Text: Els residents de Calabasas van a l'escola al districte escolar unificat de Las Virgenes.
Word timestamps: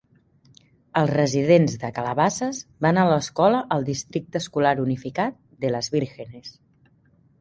Els 1.01 1.11
residents 1.17 1.75
de 1.83 1.91
Calabasas 1.97 2.63
van 2.85 2.99
a 3.01 3.05
l'escola 3.11 3.61
al 3.77 3.85
districte 3.93 4.43
escolar 4.45 4.75
unificat 4.89 5.39
de 5.67 5.73
Las 5.77 5.93
Virgenes. 5.99 6.51